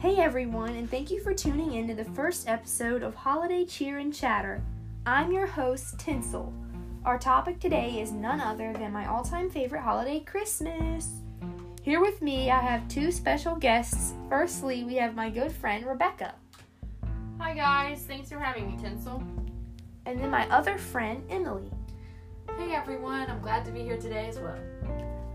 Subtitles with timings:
[0.00, 3.98] Hey everyone, and thank you for tuning in to the first episode of Holiday Cheer
[3.98, 4.62] and Chatter.
[5.04, 6.52] I'm your host, Tinsel.
[7.04, 11.10] Our topic today is none other than my all time favorite holiday, Christmas.
[11.82, 14.14] Here with me, I have two special guests.
[14.28, 16.34] Firstly, we have my good friend, Rebecca,
[17.40, 19.22] Hi guys, thanks for having me, Tinsel.
[20.06, 21.70] and then my other friend, Emily.
[22.56, 24.58] Hey everyone, I'm glad to be here today as well.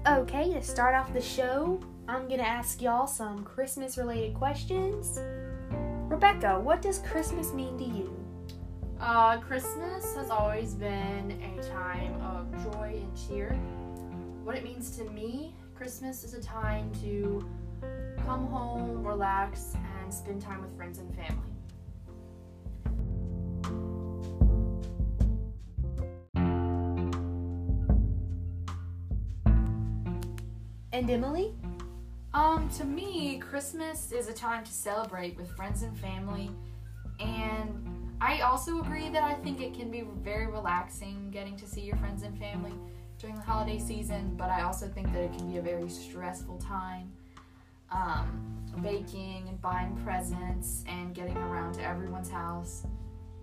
[0.07, 5.19] Okay, to start off the show, I'm gonna ask y'all some Christmas related questions.
[6.09, 8.13] Rebecca, what does Christmas mean to you?
[8.99, 13.53] Uh, Christmas has always been a time of joy and cheer.
[14.43, 17.47] What it means to me, Christmas is a time to
[18.25, 21.53] come home, relax, and spend time with friends and family.
[30.91, 31.55] And Emily?
[32.33, 36.49] Um, to me, Christmas is a time to celebrate with friends and family,
[37.19, 41.81] and I also agree that I think it can be very relaxing getting to see
[41.81, 42.73] your friends and family
[43.19, 46.57] during the holiday season, but I also think that it can be a very stressful
[46.57, 47.11] time.
[47.91, 52.87] Um, baking and buying presents and getting around to everyone's house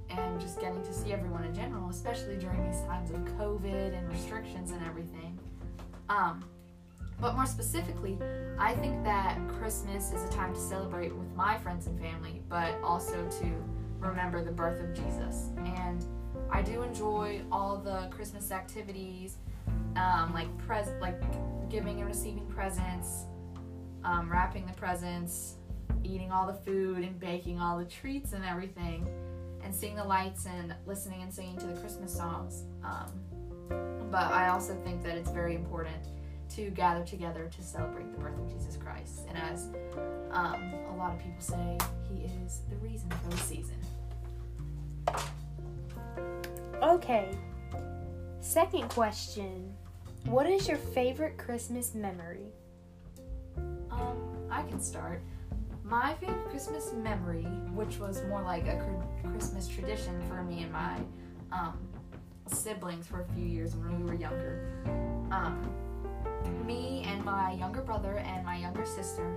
[0.09, 4.11] and just getting to see everyone in general, especially during these times of COVID and
[4.11, 5.39] restrictions and everything.
[6.09, 6.45] Um,
[7.21, 8.19] but more specifically,
[8.59, 12.75] I think that Christmas is a time to celebrate with my friends and family, but
[12.83, 13.65] also to
[13.99, 15.51] remember the birth of Jesus.
[15.59, 16.05] And
[16.51, 19.37] I do enjoy all the Christmas activities,
[19.97, 21.21] um, like pres- like
[21.69, 23.25] giving and receiving presents,
[24.05, 25.57] um, wrapping the presents,
[26.03, 29.07] eating all the food and baking all the treats and everything,
[29.63, 32.65] and seeing the lights and listening and singing to the Christmas songs.
[32.83, 36.07] Um, but I also think that it's very important
[36.51, 39.27] to gather together to celebrate the birth of Jesus Christ.
[39.29, 39.69] And as
[40.33, 43.77] um, a lot of people say, He is the reason for the season.
[46.83, 47.31] Okay.
[48.41, 49.73] Second question
[50.25, 52.47] What is your favorite Christmas memory?
[53.91, 54.17] Um,
[54.51, 55.23] I can start.
[55.85, 57.43] My favorite Christmas memory,
[57.75, 60.97] which was more like a cr- Christmas tradition for me and my
[61.53, 61.79] um,
[62.47, 64.83] siblings for a few years when we were younger.
[65.33, 65.75] Um,
[66.65, 69.37] me and my younger brother and my younger sister,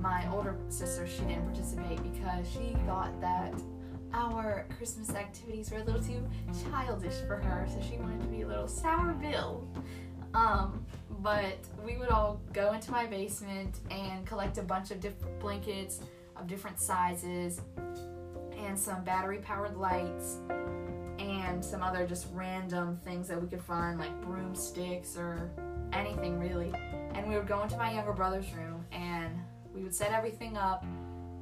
[0.00, 3.52] my older sister, she didn't participate because she thought that
[4.12, 6.26] our Christmas activities were a little too
[6.70, 9.66] childish for her, so she wanted to be a little sour Bill.
[10.34, 10.84] Um,
[11.20, 16.00] but we would all go into my basement and collect a bunch of different blankets
[16.36, 17.60] of different sizes
[18.56, 20.38] and some battery powered lights
[21.50, 25.50] and some other just random things that we could find like broomsticks or
[25.92, 26.72] anything really.
[27.14, 29.34] And we would go into my younger brother's room and
[29.74, 30.84] we would set everything up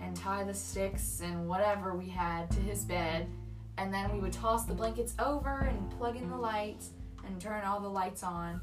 [0.00, 3.28] and tie the sticks and whatever we had to his bed.
[3.76, 6.90] And then we would toss the blankets over and plug in the lights
[7.26, 8.60] and turn all the lights on.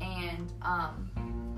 [0.00, 1.10] And um,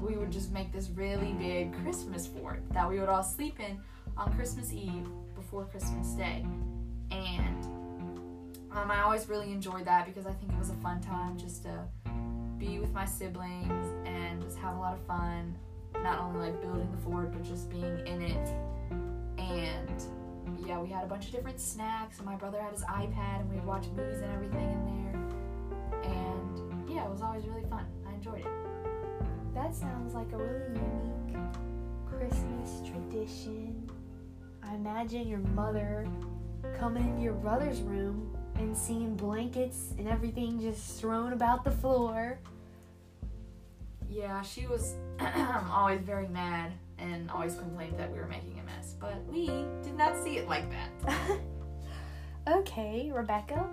[0.03, 3.81] we would just make this really big Christmas fort that we would all sleep in
[4.17, 5.07] on Christmas Eve
[5.37, 6.45] before Christmas Day.
[7.11, 7.67] And
[8.73, 11.63] um, I always really enjoyed that because I think it was a fun time just
[11.63, 11.85] to
[12.59, 15.57] be with my siblings and just have a lot of fun.
[16.03, 18.49] Not only like building the fort, but just being in it.
[19.39, 20.03] And
[20.67, 23.51] yeah, we had a bunch of different snacks, and my brother had his iPad, and
[23.51, 26.13] we'd watch movies and everything in there.
[26.13, 27.87] And yeah, it was always really fun.
[28.07, 29.55] I enjoyed it.
[29.55, 30.75] That sounds like a really
[31.27, 31.37] unique
[32.07, 33.91] Christmas tradition.
[34.63, 36.07] I imagine your mother
[36.79, 42.39] coming into your brother's room and seeing blankets and everything just thrown about the floor.
[44.11, 44.95] Yeah, she was
[45.71, 49.47] always very mad and always complained that we were making a mess, but we
[49.83, 51.39] did not see it like that.
[52.49, 53.65] okay, Rebecca.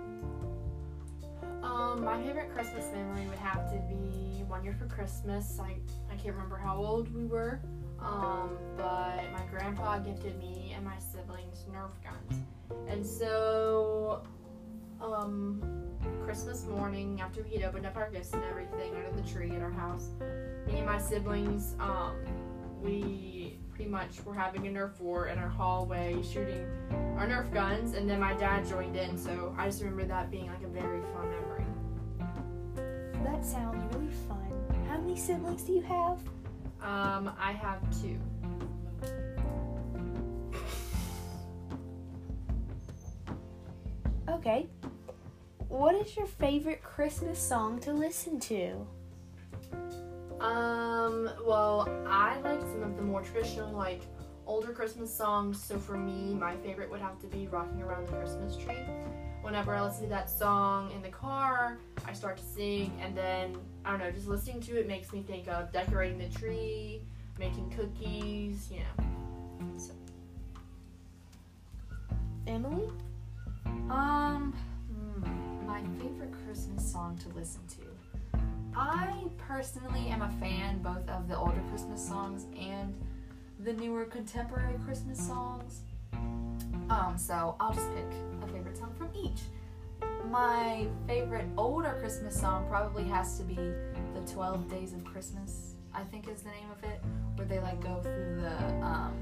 [1.62, 5.58] Um, my favorite Christmas memory would have to be one year for Christmas.
[5.60, 5.76] I,
[6.12, 7.60] I can't remember how old we were,
[7.98, 12.42] um, but my grandpa gifted me and my siblings Nerf guns.
[12.88, 14.22] And so,
[15.00, 15.62] um,
[16.24, 19.62] Christmas morning, after we had opened up our gifts and everything under the tree at
[19.62, 20.10] our house,
[20.66, 22.16] me and my siblings, um,
[22.82, 26.66] we pretty much were having a Nerf war in our hallway shooting
[27.16, 30.46] our Nerf guns, and then my dad joined in, so I just remember that being
[30.46, 31.64] like a very fun memory.
[33.24, 34.52] That sounds really fun.
[34.88, 36.18] How many siblings do you have?
[36.82, 38.18] Um, I have two.
[44.28, 44.68] Okay.
[45.68, 48.86] What is your favorite Christmas song to listen to?
[50.40, 54.02] Um, well, I like some of the more traditional, like
[54.46, 55.60] older Christmas songs.
[55.60, 58.76] So for me, my favorite would have to be "Rocking Around the Christmas Tree."
[59.42, 63.56] Whenever I listen to that song in the car, I start to sing, and then
[63.84, 67.02] I don't know, just listening to it makes me think of decorating the tree,
[67.38, 69.78] making cookies, you know.
[69.78, 69.92] So.
[72.46, 72.88] Emily?
[73.90, 74.54] Um,
[75.76, 78.40] my favorite Christmas song to listen to.
[78.74, 82.94] I personally am a fan both of the older Christmas songs and
[83.60, 85.80] the newer contemporary Christmas songs.
[86.88, 88.06] Um, so I'll just pick
[88.42, 89.40] a favorite song from each.
[90.30, 96.04] My favorite older Christmas song probably has to be the 12 Days of Christmas, I
[96.04, 97.02] think is the name of it,
[97.34, 99.12] where they like go through the um,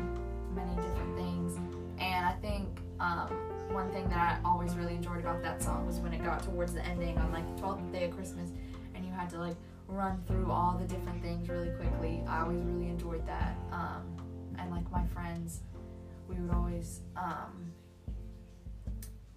[0.54, 1.56] many different things.
[1.98, 2.68] And I think
[3.00, 6.42] um, one thing that I always really enjoyed about that song was when it got
[6.42, 8.50] towards the ending on like the 12th day of Christmas
[8.94, 9.56] and you had to like
[9.88, 12.22] run through all the different things really quickly.
[12.26, 13.56] I always really enjoyed that.
[13.72, 14.16] Um,
[14.58, 15.60] and like my friends,
[16.28, 17.72] we would always um,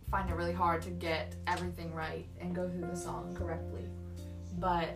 [0.10, 3.90] find it really hard to get everything right and go through the song correctly.
[4.60, 4.96] But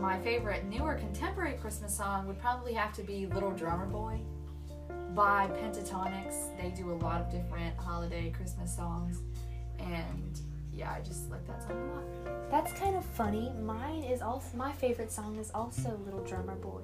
[0.00, 4.20] my favorite newer contemporary Christmas song would probably have to be Little Drummer Boy
[5.14, 6.56] by Pentatonix.
[6.60, 9.20] They do a lot of different holiday Christmas songs,
[9.78, 10.40] and
[10.72, 12.50] yeah, I just like that song a lot.
[12.50, 13.52] That's kind of funny.
[13.62, 16.82] Mine is also my favorite song is also Little Drummer Boy.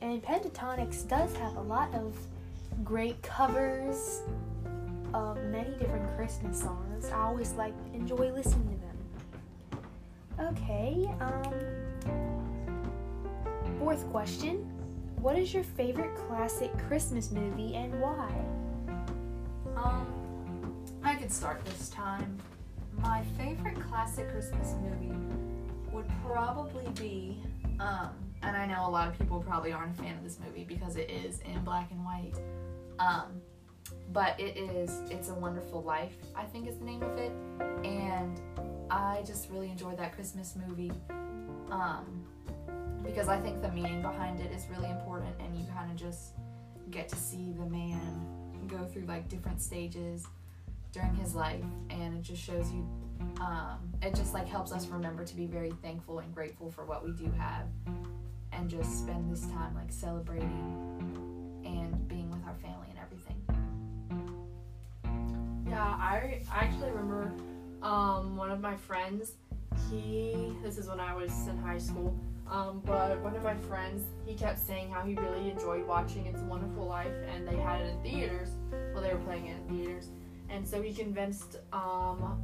[0.00, 2.16] And Pentatonix does have a lot of
[2.82, 4.22] great covers
[5.14, 7.06] of many different Christmas songs.
[7.10, 9.76] I always like enjoy listening to
[10.40, 10.48] them.
[10.48, 11.42] Okay, um
[13.78, 14.81] fourth question.
[15.22, 18.28] What is your favorite classic Christmas movie and why?
[19.76, 22.36] Um, I could start this time.
[22.98, 25.14] My favorite classic Christmas movie
[25.92, 27.40] would probably be,
[27.78, 28.10] um,
[28.42, 30.96] and I know a lot of people probably aren't a fan of this movie because
[30.96, 32.34] it is in black and white.
[32.98, 33.40] Um,
[34.12, 37.30] but it is It's a Wonderful Life, I think is the name of it.
[37.84, 38.40] And
[38.90, 40.90] I just really enjoyed that Christmas movie.
[41.70, 42.26] Um,
[43.04, 46.32] because I think the meaning behind it is really important and you kind of just
[46.90, 48.26] get to see the man
[48.68, 50.26] go through like different stages
[50.92, 52.86] during his life and it just shows you
[53.40, 57.04] um, it just like helps us remember to be very thankful and grateful for what
[57.04, 57.66] we do have
[58.52, 63.36] and just spend this time like celebrating and being with our family and everything
[65.72, 67.32] Yeah, I I actually remember
[67.82, 69.32] um, one of my friends.
[69.90, 72.14] He this is when I was in high school.
[72.50, 76.40] Um, but one of my friends, he kept saying how he really enjoyed watching It's
[76.40, 78.48] a Wonderful Life, and they had it in theaters.
[78.92, 80.08] Well, they were playing it in theaters,
[80.50, 82.38] and so he convinced um,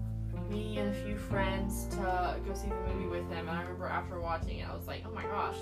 [0.49, 3.49] me and a few friends to go see the movie with him.
[3.49, 5.57] And I remember after watching it, I was like, oh my gosh,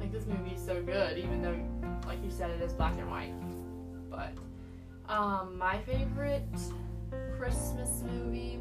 [0.00, 1.58] like this movie is so good, even though,
[2.06, 3.34] like you said, it is black and white.
[4.10, 4.32] But
[5.12, 6.48] um, my favorite
[7.38, 8.60] Christmas movie.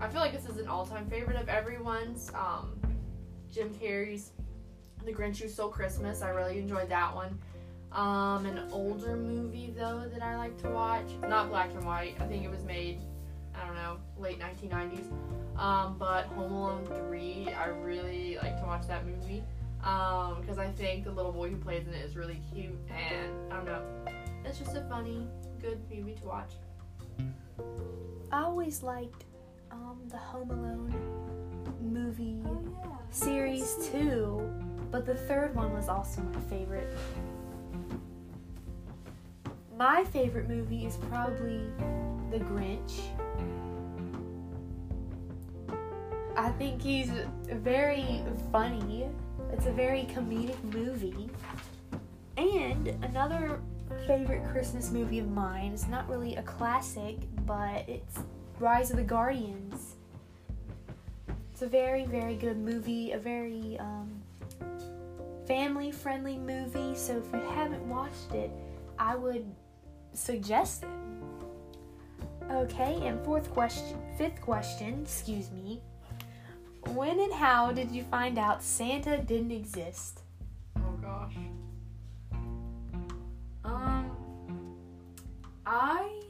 [0.00, 2.30] I feel like this is an all-time favorite of everyone's.
[2.34, 2.78] Um,
[3.56, 4.32] Jim Carrey's
[5.06, 6.20] The Grinch Who Stole Christmas.
[6.20, 7.38] I really enjoyed that one.
[7.90, 12.16] Um, an older movie though that I like to watch, not black and white.
[12.20, 13.00] I think it was made,
[13.54, 15.10] I don't know, late 1990s.
[15.58, 19.42] Um, but Home Alone 3, I really like to watch that movie
[19.78, 23.56] because I think the little boy who plays in it is really cute and I
[23.56, 23.82] don't know,
[24.44, 25.26] it's just a funny,
[25.62, 26.50] good movie to watch.
[28.30, 29.24] I always liked
[29.70, 31.45] um, the Home Alone
[31.80, 34.42] movie oh, yeah series too,
[34.90, 36.92] but the third one was also my favorite.
[39.76, 41.60] My favorite movie is probably
[42.30, 43.00] The Grinch.
[46.36, 47.10] I think he's
[47.46, 49.06] very funny.
[49.52, 51.30] It's a very comedic movie.
[52.36, 53.60] And another
[54.06, 58.18] favorite Christmas movie of mine is not really a classic, but it's
[58.58, 59.95] Rise of the Guardians.
[61.56, 64.20] It's a very, very good movie, a very um,
[65.46, 66.94] family friendly movie.
[66.94, 68.50] So if you haven't watched it,
[68.98, 69.46] I would
[70.12, 70.90] suggest it.
[72.50, 75.80] Okay, and fourth question, fifth question, excuse me.
[76.88, 80.20] When and how did you find out Santa didn't exist?
[80.76, 81.36] Oh gosh.
[83.64, 84.10] Um,
[85.64, 86.20] I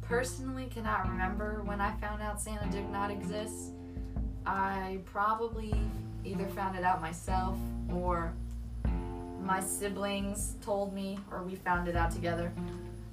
[0.00, 3.72] personally cannot remember when I found out Santa did not exist.
[4.46, 5.74] I probably
[6.24, 7.58] either found it out myself
[7.92, 8.32] or
[9.42, 12.52] my siblings told me or we found it out together.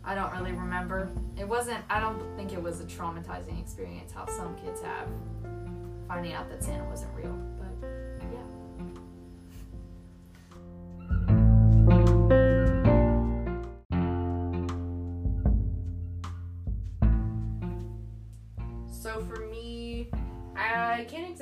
[0.05, 1.09] I don't really remember.
[1.37, 5.07] It wasn't, I don't think it was a traumatizing experience how some kids have
[6.07, 7.37] finding out that Santa wasn't real.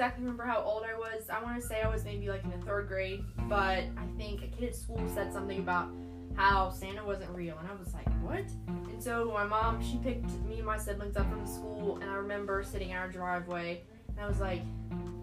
[0.01, 1.29] Exactly remember how old I was.
[1.29, 4.41] I want to say I was maybe like in the third grade, but I think
[4.41, 5.89] a kid at school said something about
[6.35, 8.43] how Santa wasn't real, and I was like, what?
[8.89, 12.15] And so my mom, she picked me and my siblings up from school, and I
[12.15, 14.63] remember sitting in our driveway, and I was like,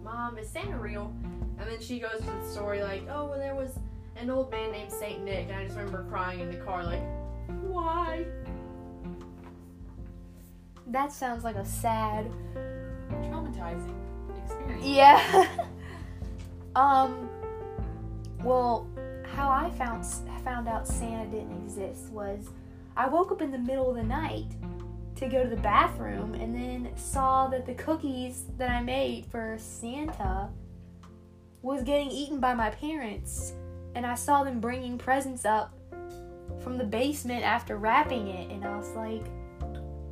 [0.01, 1.13] Mom, is Santa real?
[1.59, 3.79] And then she goes to the story like, oh, well, there was
[4.15, 7.03] an old man named Saint Nick, and I just remember crying in the car like,
[7.63, 8.25] why?
[10.87, 12.31] That sounds like a sad.
[13.09, 13.98] Traumatizing.
[14.81, 15.47] Yeah.
[16.75, 17.29] um.
[18.43, 18.87] Well,
[19.23, 20.05] how I found
[20.49, 22.49] found out Santa didn't exist was
[22.97, 24.47] I woke up in the middle of the night
[25.15, 29.57] to go to the bathroom and then saw that the cookies that I made for
[29.59, 30.49] Santa
[31.61, 33.53] was getting eaten by my parents
[33.95, 35.77] and I saw them bringing presents up
[36.63, 39.25] from the basement after wrapping it and I was like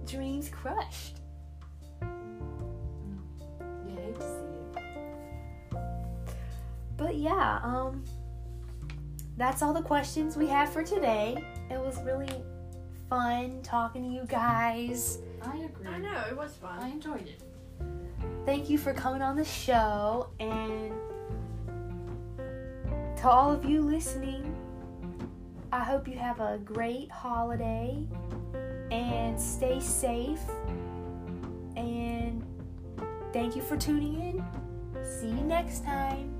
[0.06, 1.22] dreams crushed.
[6.98, 8.04] But yeah, um
[9.38, 11.38] that's all the questions we have for today.
[11.70, 12.44] It was really
[13.10, 15.20] fun talking to you guys.
[15.42, 15.88] I agree.
[15.88, 16.80] I know, it was fun.
[16.80, 17.42] I enjoyed it.
[18.46, 20.94] Thank you for coming on the show and
[23.18, 24.56] to all of you listening,
[25.72, 28.08] I hope you have a great holiday
[28.92, 30.39] and stay safe.
[31.75, 32.46] And
[33.34, 34.46] thank you for tuning in.
[35.04, 36.37] See you next time.